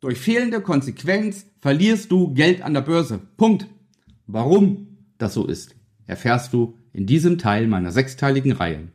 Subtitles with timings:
[0.00, 3.18] Durch fehlende Konsequenz verlierst du Geld an der Börse.
[3.38, 3.66] Punkt.
[4.26, 5.74] Warum das so ist,
[6.06, 8.88] erfährst du in diesem Teil meiner sechsteiligen Reihe.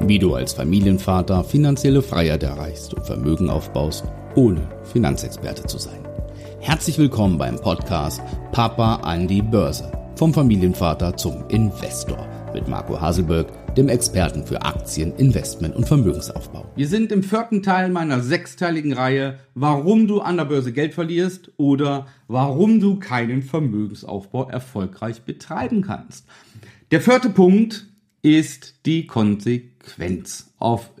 [0.00, 4.04] Wie du als Familienvater finanzielle Freiheit erreichst und Vermögen aufbaust,
[4.36, 6.06] ohne Finanzexperte zu sein.
[6.60, 8.22] Herzlich willkommen beim Podcast
[8.52, 9.90] Papa an die Börse.
[10.14, 16.70] Vom Familienvater zum Investor mit Marco Haselberg dem Experten für Aktien, Investment und Vermögensaufbau.
[16.76, 21.50] Wir sind im vierten Teil meiner sechsteiligen Reihe, warum du an der Börse Geld verlierst
[21.56, 26.26] oder warum du keinen Vermögensaufbau erfolgreich betreiben kannst.
[26.92, 27.86] Der vierte Punkt
[28.22, 30.54] ist die Konsequenz.
[30.58, 30.92] Auf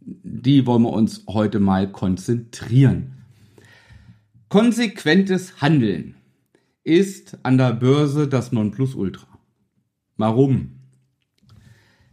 [0.00, 3.24] die wollen wir uns heute mal konzentrieren.
[4.48, 6.14] Konsequentes Handeln
[6.84, 9.26] ist an der Börse das Nonplusultra.
[10.16, 10.77] Warum?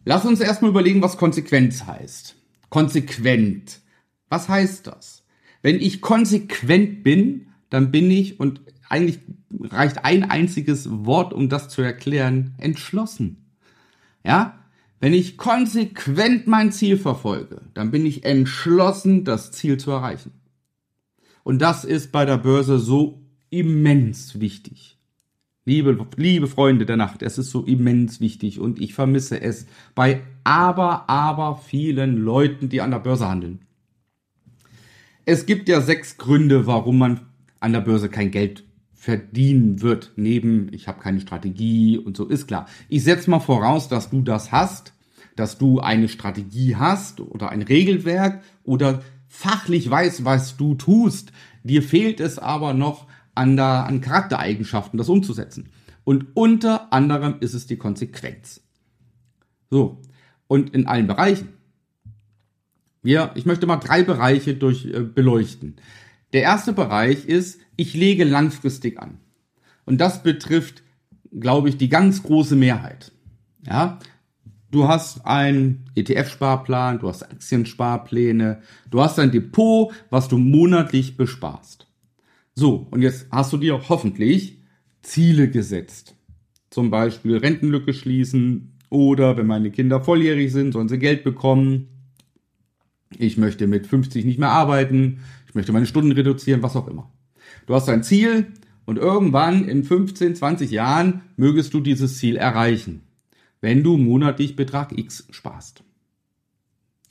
[0.06, 2.36] Lass uns erstmal überlegen, was Konsequenz heißt.
[2.70, 3.82] Konsequent.
[4.30, 5.24] Was heißt das?
[5.64, 9.20] Wenn ich konsequent bin, dann bin ich, und eigentlich
[9.60, 13.52] reicht ein einziges Wort, um das zu erklären, entschlossen.
[14.24, 14.60] Ja?
[15.00, 20.32] Wenn ich konsequent mein Ziel verfolge, dann bin ich entschlossen, das Ziel zu erreichen.
[21.44, 24.95] Und das ist bei der Börse so immens wichtig.
[25.68, 30.22] Liebe, liebe Freunde der Nacht, es ist so immens wichtig und ich vermisse es bei
[30.44, 33.62] aber, aber vielen Leuten, die an der Börse handeln.
[35.26, 37.22] Es gibt ja sechs Gründe, warum man
[37.60, 40.12] an der Börse kein Geld verdienen wird.
[40.18, 42.68] Neben, ich habe keine Strategie und so, ist klar.
[42.88, 44.94] Ich setze mal voraus, dass du das hast,
[45.36, 51.32] dass du eine Strategie hast oder ein Regelwerk oder fachlich weißt, was du tust.
[51.64, 55.70] Dir fehlt es aber noch an, der, an Charaktereigenschaften, das umzusetzen.
[56.04, 58.62] Und unter anderem ist es die Konsequenz.
[59.70, 60.02] So.
[60.48, 61.50] Und in allen Bereichen.
[63.02, 65.76] Wir, ich möchte mal drei Bereiche durch äh, beleuchten.
[66.34, 69.20] Der erste Bereich ist, ich lege langfristig an.
[69.86, 70.84] Und das betrifft,
[71.32, 73.12] glaube ich, die ganz große Mehrheit.
[73.66, 74.00] Ja,
[74.72, 81.85] du hast einen ETF-Sparplan, du hast Aktiensparpläne, du hast ein Depot, was du monatlich besparst.
[82.56, 84.62] So, und jetzt hast du dir hoffentlich
[85.02, 86.16] Ziele gesetzt.
[86.70, 91.90] Zum Beispiel Rentenlücke schließen oder wenn meine Kinder volljährig sind, sollen sie Geld bekommen.
[93.18, 95.20] Ich möchte mit 50 nicht mehr arbeiten.
[95.48, 97.12] Ich möchte meine Stunden reduzieren, was auch immer.
[97.66, 98.48] Du hast ein Ziel
[98.86, 103.02] und irgendwann in 15, 20 Jahren mögest du dieses Ziel erreichen,
[103.60, 105.84] wenn du monatlich Betrag X sparst.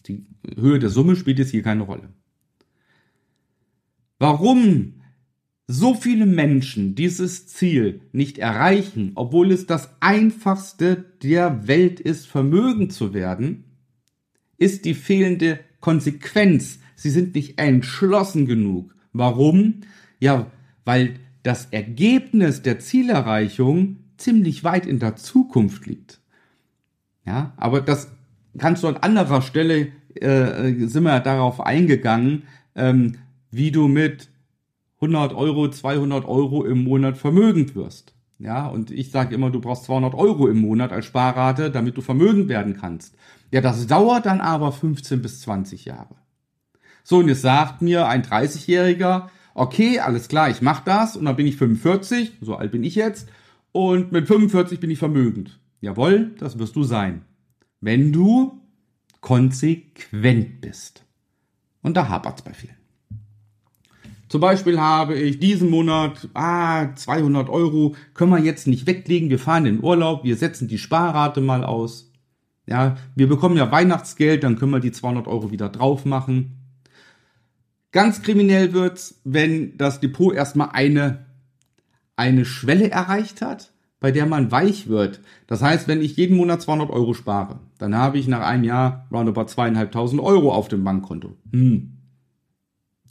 [0.07, 0.27] Die
[0.57, 2.09] Höhe der Summe spielt jetzt hier keine Rolle.
[4.19, 4.95] Warum
[5.67, 12.91] so viele Menschen dieses Ziel nicht erreichen, obwohl es das einfachste der Welt ist, Vermögen
[12.91, 13.65] zu werden,
[14.59, 16.81] ist die fehlende Konsequenz.
[16.97, 18.95] Sie sind nicht entschlossen genug.
[19.13, 19.81] Warum?
[20.21, 20.51] Ja,
[20.85, 26.21] weil das Ergebnis der Zielerreichung ziemlich weit in der Zukunft liegt.
[27.27, 28.09] Ja, aber das
[28.59, 32.45] kannst du an anderer Stelle äh, sind wir darauf eingegangen,
[32.77, 33.17] ähm,
[33.51, 34.29] wie du mit
[35.05, 38.15] 100 Euro, 200 Euro im Monat vermögend wirst.
[38.39, 42.03] Ja, und ich sage immer, du brauchst 200 Euro im Monat als Sparrate, damit du
[42.03, 43.15] vermögend werden kannst.
[43.53, 46.17] Ja, das dauert dann aber 15 bis 20 Jahre.
[47.05, 51.37] So, und jetzt sagt mir ein 30-Jähriger, okay, alles klar, ich mach das und dann
[51.37, 53.29] bin ich 45, so alt bin ich jetzt,
[53.73, 55.61] und mit 45 bin ich vermögend.
[55.81, 57.23] Jawohl, das wirst du sein.
[57.81, 58.61] Wenn du
[59.21, 61.05] konsequent bist.
[61.83, 62.84] Und da hapert's bei vielen.
[64.35, 69.39] Zum Beispiel habe ich diesen Monat, ah, 200 Euro, können wir jetzt nicht weglegen, wir
[69.39, 72.11] fahren in den Urlaub, wir setzen die Sparrate mal aus.
[72.67, 76.57] Ja, wir bekommen ja Weihnachtsgeld, dann können wir die 200 Euro wieder drauf machen.
[77.93, 81.27] Ganz kriminell wird's, wenn das Depot erstmal eine,
[82.17, 85.21] eine Schwelle erreicht hat, bei der man weich wird.
[85.47, 89.07] Das heißt, wenn ich jeden Monat 200 Euro spare, dann habe ich nach einem Jahr
[89.13, 91.37] roundabout zweieinhalbtausend Euro auf dem Bankkonto.
[91.53, 91.93] Hm.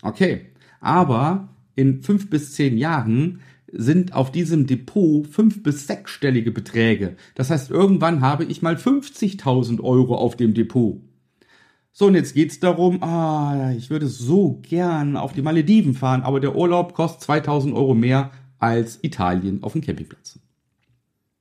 [0.01, 0.52] Okay.
[0.83, 3.39] Aber in fünf bis zehn Jahren
[3.71, 7.15] sind auf diesem Depot fünf bis sechsstellige Beträge.
[7.35, 11.01] Das heißt, irgendwann habe ich mal 50.000 Euro auf dem Depot.
[11.93, 16.41] So, und jetzt geht's darum, ah, ich würde so gern auf die Malediven fahren, aber
[16.41, 20.39] der Urlaub kostet 2000 Euro mehr als Italien auf dem Campingplatz.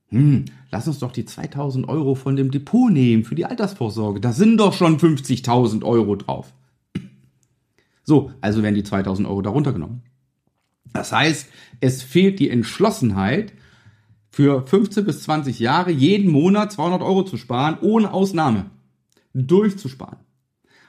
[0.09, 4.21] Hm, lass uns doch die 2000 Euro von dem Depot nehmen für die Altersvorsorge.
[4.21, 6.53] Da sind doch schon 50.000 Euro drauf.
[8.05, 10.03] So, also werden die 2000 Euro darunter genommen.
[10.93, 11.49] Das heißt,
[11.81, 13.53] es fehlt die Entschlossenheit,
[14.33, 18.71] für 15 bis 20 Jahre jeden Monat 200 Euro zu sparen, ohne Ausnahme.
[19.35, 20.19] Durchzusparen.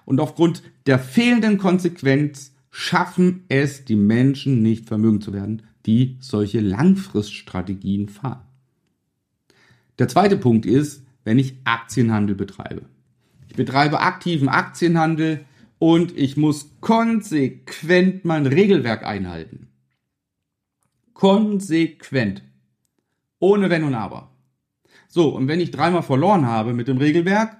[0.05, 6.61] Und aufgrund der fehlenden Konsequenz schaffen es die Menschen nicht vermögen zu werden, die solche
[6.61, 8.41] Langfriststrategien fahren.
[9.99, 12.83] Der zweite Punkt ist, wenn ich Aktienhandel betreibe.
[13.49, 15.45] Ich betreibe aktiven Aktienhandel
[15.83, 19.67] und ich muss konsequent mein Regelwerk einhalten.
[21.13, 22.41] Konsequent.
[23.39, 24.31] Ohne Wenn und Aber.
[25.09, 27.57] So, und wenn ich dreimal verloren habe mit dem Regelwerk,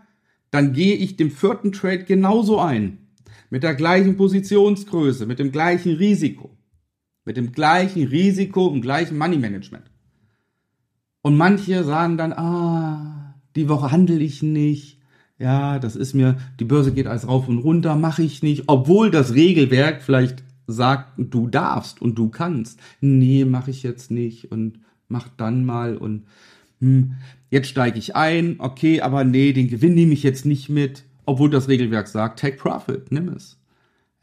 [0.52, 3.10] dann gehe ich dem vierten Trade genauso ein.
[3.50, 6.58] Mit der gleichen Positionsgröße, mit dem gleichen Risiko.
[7.26, 9.92] Mit dem gleichen Risiko und gleichen Money Management.
[11.22, 15.03] Und manche sagen dann, ah, die Woche handle ich nicht.
[15.40, 18.64] Ja, das ist mir, die Börse geht alles rauf und runter, mache ich nicht.
[18.68, 22.80] Obwohl das Regelwerk vielleicht sagt, du darfst und du kannst.
[23.02, 26.24] Nee, mache ich jetzt nicht und mach dann mal und
[26.80, 27.14] hm,
[27.50, 31.50] jetzt steige ich ein, okay, aber nee, den Gewinn nehme ich jetzt nicht mit, obwohl
[31.50, 33.58] das Regelwerk sagt, take profit, nimm es.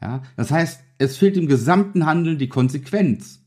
[0.01, 3.43] Ja, das heißt, es fehlt im gesamten Handeln die Konsequenz.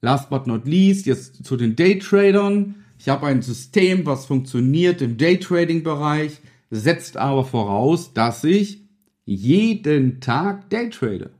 [0.00, 2.76] Last but not least, jetzt zu den Daytradern.
[2.98, 6.40] Ich habe ein System, was funktioniert im Daytrading-Bereich,
[6.70, 8.82] setzt aber voraus, dass ich
[9.24, 11.30] jeden Tag Daytrade.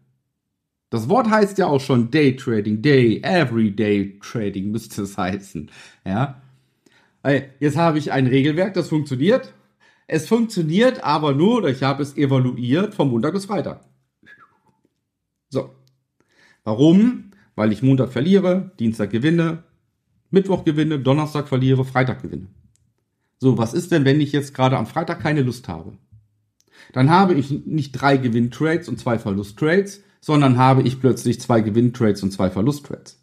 [0.91, 5.71] Das Wort heißt ja auch schon Daytrading, Day, Everyday Trading müsste es heißen.
[6.05, 6.41] Ja,
[7.61, 9.53] Jetzt habe ich ein Regelwerk, das funktioniert.
[10.07, 13.85] Es funktioniert aber nur, ich habe es evaluiert, vom Montag bis Freitag.
[15.51, 15.75] So.
[16.65, 17.33] Warum?
[17.55, 19.65] Weil ich Montag verliere, Dienstag gewinne,
[20.31, 22.47] Mittwoch gewinne, Donnerstag verliere, Freitag gewinne.
[23.39, 25.97] So, was ist denn, wenn ich jetzt gerade am Freitag keine Lust habe?
[26.93, 32.23] Dann habe ich nicht drei Gewinntrades und zwei Verlusttrades, sondern habe ich plötzlich zwei Gewinntrades
[32.23, 33.21] und zwei Verlusttrades.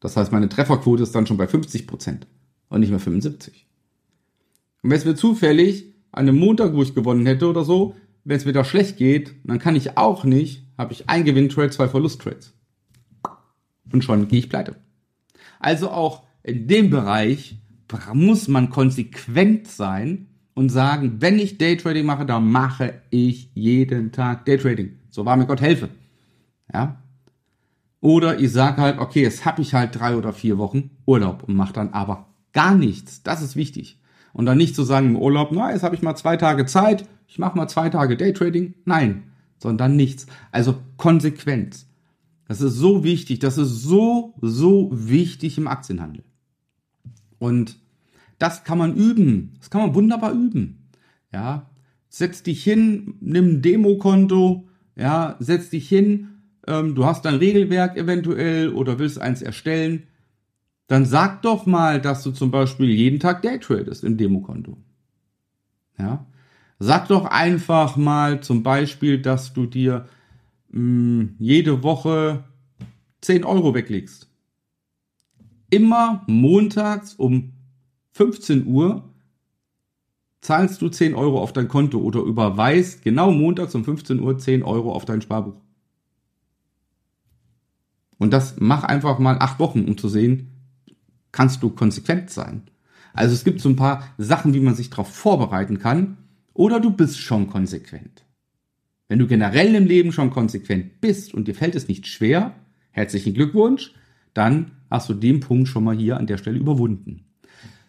[0.00, 2.26] Das heißt, meine Trefferquote ist dann schon bei 50 Prozent
[2.68, 3.66] und nicht mehr 75.
[4.82, 8.36] Und wenn es mir zufällig an einem Montag, wo ich gewonnen hätte oder so, wenn
[8.36, 11.88] es mir da schlecht geht, dann kann ich auch nicht, habe ich ein Gewinntrade, zwei
[11.88, 12.54] Verlusttrades.
[13.92, 14.76] Und schon gehe ich pleite.
[15.58, 17.58] Also auch in dem Bereich
[18.12, 24.44] muss man konsequent sein und sagen, wenn ich Daytrading mache, dann mache ich jeden Tag
[24.44, 24.98] Daytrading.
[25.10, 25.88] So war mir Gott helfe.
[26.72, 27.02] Ja.
[28.00, 31.56] Oder ich sage halt, okay, jetzt habe ich halt drei oder vier Wochen Urlaub und
[31.56, 33.22] mache dann aber Gar nichts.
[33.22, 34.00] Das ist wichtig.
[34.32, 37.08] Und dann nicht zu sagen im Urlaub, na, jetzt habe ich mal zwei Tage Zeit,
[37.26, 38.74] ich mache mal zwei Tage Daytrading.
[38.84, 39.24] Nein,
[39.58, 40.26] sondern nichts.
[40.50, 41.86] Also Konsequenz.
[42.46, 43.40] Das ist so wichtig.
[43.40, 46.24] Das ist so, so wichtig im Aktienhandel.
[47.38, 47.78] Und
[48.38, 49.54] das kann man üben.
[49.58, 50.88] Das kann man wunderbar üben.
[51.32, 51.70] Ja,
[52.08, 56.28] setz dich hin, nimm ein Demokonto, ja, setz dich hin,
[56.66, 60.04] ähm, du hast dein Regelwerk eventuell oder willst eins erstellen
[60.88, 64.78] dann sag doch mal, dass du zum Beispiel jeden Tag Daytradest im Demokonto.
[65.98, 66.26] Ja.
[66.78, 70.08] Sag doch einfach mal zum Beispiel, dass du dir
[70.70, 72.44] mh, hm, jede Woche
[73.20, 74.27] 10 Euro weglegst.
[75.70, 77.52] Immer montags um
[78.12, 79.04] 15 Uhr
[80.40, 84.62] zahlst du 10 Euro auf dein Konto oder überweist genau montags um 15 Uhr 10
[84.62, 85.60] Euro auf dein Sparbuch.
[88.18, 90.52] Und das mach einfach mal acht Wochen, um zu sehen,
[91.32, 92.62] kannst du konsequent sein.
[93.12, 96.18] Also es gibt so ein paar Sachen, wie man sich darauf vorbereiten kann.
[96.54, 98.24] Oder du bist schon konsequent.
[99.06, 102.54] Wenn du generell im Leben schon konsequent bist und dir fällt es nicht schwer,
[102.90, 103.94] herzlichen Glückwunsch,
[104.34, 107.24] dann hast du den Punkt schon mal hier an der Stelle überwunden.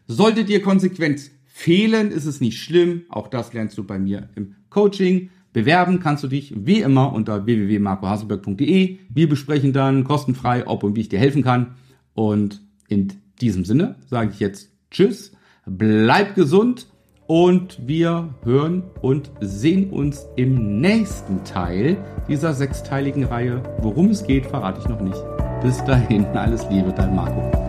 [0.07, 3.03] Sollte dir Konsequenz fehlen, ist es nicht schlimm.
[3.09, 5.29] Auch das lernst du bei mir im Coaching.
[5.51, 8.97] Bewerben kannst du dich wie immer unter www.marcohaselberg.de.
[9.09, 11.75] Wir besprechen dann kostenfrei, ob und wie ich dir helfen kann.
[12.13, 15.31] Und in diesem Sinne sage ich jetzt Tschüss,
[15.65, 16.87] bleib gesund
[17.27, 23.61] und wir hören und sehen uns im nächsten Teil dieser sechsteiligen Reihe.
[23.81, 25.48] Worum es geht, verrate ich noch nicht.
[25.61, 27.68] Bis dahin, alles Liebe, dein Marco.